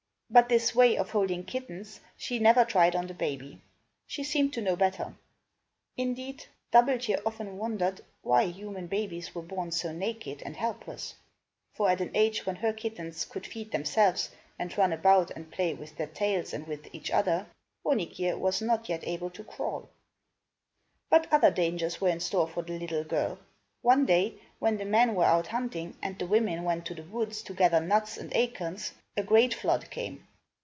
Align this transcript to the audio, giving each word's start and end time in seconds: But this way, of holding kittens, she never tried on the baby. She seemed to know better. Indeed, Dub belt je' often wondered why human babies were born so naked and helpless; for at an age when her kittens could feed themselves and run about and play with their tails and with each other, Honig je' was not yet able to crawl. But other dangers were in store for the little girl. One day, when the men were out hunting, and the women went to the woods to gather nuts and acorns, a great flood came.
But 0.33 0.47
this 0.47 0.73
way, 0.73 0.95
of 0.97 1.09
holding 1.09 1.43
kittens, 1.43 1.99
she 2.15 2.39
never 2.39 2.63
tried 2.63 2.95
on 2.95 3.07
the 3.07 3.13
baby. 3.13 3.59
She 4.07 4.23
seemed 4.23 4.53
to 4.53 4.61
know 4.61 4.77
better. 4.77 5.13
Indeed, 5.97 6.45
Dub 6.71 6.85
belt 6.87 7.01
je' 7.01 7.17
often 7.25 7.57
wondered 7.57 7.99
why 8.21 8.45
human 8.45 8.87
babies 8.87 9.35
were 9.35 9.41
born 9.41 9.71
so 9.71 9.91
naked 9.91 10.41
and 10.45 10.55
helpless; 10.55 11.15
for 11.73 11.89
at 11.89 11.99
an 11.99 12.11
age 12.13 12.45
when 12.45 12.55
her 12.55 12.71
kittens 12.71 13.25
could 13.25 13.45
feed 13.45 13.73
themselves 13.73 14.29
and 14.57 14.77
run 14.77 14.93
about 14.93 15.31
and 15.31 15.51
play 15.51 15.73
with 15.73 15.97
their 15.97 16.07
tails 16.07 16.53
and 16.53 16.65
with 16.65 16.87
each 16.95 17.11
other, 17.11 17.47
Honig 17.85 18.13
je' 18.17 18.33
was 18.35 18.61
not 18.61 18.87
yet 18.87 19.05
able 19.05 19.31
to 19.31 19.43
crawl. 19.43 19.89
But 21.09 21.27
other 21.29 21.51
dangers 21.51 21.99
were 21.99 22.07
in 22.07 22.21
store 22.21 22.47
for 22.47 22.61
the 22.63 22.79
little 22.79 23.03
girl. 23.03 23.37
One 23.81 24.05
day, 24.05 24.35
when 24.59 24.77
the 24.77 24.85
men 24.85 25.13
were 25.13 25.25
out 25.25 25.47
hunting, 25.47 25.97
and 26.01 26.17
the 26.17 26.25
women 26.27 26.63
went 26.63 26.85
to 26.85 26.93
the 26.95 27.03
woods 27.03 27.41
to 27.41 27.53
gather 27.53 27.81
nuts 27.81 28.15
and 28.15 28.31
acorns, 28.33 28.93
a 29.17 29.23
great 29.23 29.53
flood 29.53 29.89
came. 29.89 30.25